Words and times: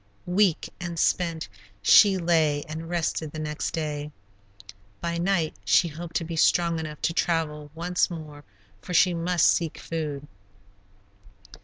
Weak 0.25 0.67
and 0.79 0.97
spent 0.97 1.47
she 1.83 2.17
lay 2.17 2.63
and 2.67 2.89
rested 2.89 3.31
the 3.31 3.37
next 3.39 3.69
day. 3.69 4.11
By 4.99 5.19
night 5.19 5.53
she 5.63 5.89
hoped 5.89 6.15
to 6.15 6.23
be 6.23 6.35
strong 6.35 6.79
enough 6.79 6.99
to 7.03 7.13
travel 7.13 7.69
once 7.75 8.09
more, 8.09 8.43
for 8.81 8.95
she 8.95 9.13
must 9.13 9.45
seek 9.45 9.77
food. 9.77 10.27